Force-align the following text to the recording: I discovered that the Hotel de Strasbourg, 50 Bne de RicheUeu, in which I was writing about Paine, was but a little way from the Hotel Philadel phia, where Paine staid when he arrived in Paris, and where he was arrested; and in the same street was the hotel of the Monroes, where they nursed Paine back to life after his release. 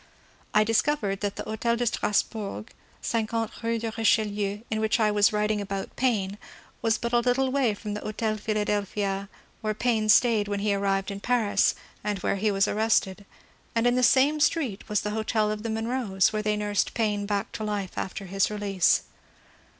I 0.51 0.63
discovered 0.63 1.19
that 1.19 1.35
the 1.35 1.43
Hotel 1.43 1.75
de 1.77 1.85
Strasbourg, 1.85 2.71
50 3.03 3.27
Bne 3.27 3.77
de 3.79 3.91
RicheUeu, 3.91 4.63
in 4.71 4.79
which 4.81 4.99
I 4.99 5.11
was 5.11 5.31
writing 5.31 5.61
about 5.61 5.95
Paine, 5.95 6.39
was 6.81 6.97
but 6.97 7.13
a 7.13 7.19
little 7.19 7.51
way 7.51 7.75
from 7.75 7.93
the 7.93 7.99
Hotel 8.01 8.35
Philadel 8.37 8.83
phia, 8.85 9.29
where 9.61 9.75
Paine 9.75 10.09
staid 10.09 10.47
when 10.47 10.61
he 10.61 10.73
arrived 10.73 11.11
in 11.11 11.19
Paris, 11.19 11.75
and 12.03 12.17
where 12.23 12.37
he 12.37 12.49
was 12.49 12.67
arrested; 12.67 13.27
and 13.75 13.85
in 13.85 13.93
the 13.93 14.01
same 14.01 14.39
street 14.39 14.89
was 14.89 15.01
the 15.01 15.11
hotel 15.11 15.51
of 15.51 15.61
the 15.61 15.69
Monroes, 15.69 16.33
where 16.33 16.41
they 16.41 16.57
nursed 16.57 16.95
Paine 16.95 17.27
back 17.27 17.51
to 17.51 17.63
life 17.63 17.95
after 17.95 18.25
his 18.25 18.49
release. 18.49 19.03